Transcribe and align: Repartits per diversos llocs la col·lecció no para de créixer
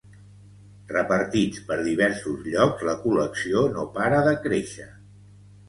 Repartits 0.93 1.61
per 1.67 1.77
diversos 1.89 2.49
llocs 2.55 2.87
la 2.89 2.97
col·lecció 3.05 3.63
no 3.77 3.87
para 4.01 4.25
de 4.31 4.37
créixer 4.49 4.93